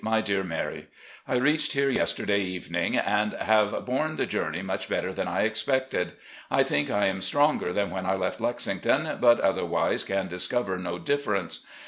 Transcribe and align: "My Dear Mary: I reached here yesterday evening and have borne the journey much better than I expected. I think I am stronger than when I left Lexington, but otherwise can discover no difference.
"My 0.03 0.19
Dear 0.19 0.43
Mary: 0.43 0.87
I 1.27 1.35
reached 1.35 1.73
here 1.73 1.91
yesterday 1.91 2.41
evening 2.41 2.97
and 2.97 3.33
have 3.33 3.85
borne 3.85 4.15
the 4.15 4.25
journey 4.25 4.63
much 4.63 4.89
better 4.89 5.13
than 5.13 5.27
I 5.27 5.43
expected. 5.43 6.13
I 6.49 6.63
think 6.63 6.89
I 6.89 7.05
am 7.05 7.21
stronger 7.21 7.71
than 7.71 7.91
when 7.91 8.07
I 8.07 8.15
left 8.15 8.41
Lexington, 8.41 9.19
but 9.21 9.39
otherwise 9.41 10.03
can 10.03 10.27
discover 10.27 10.79
no 10.79 10.97
difference. 10.97 11.67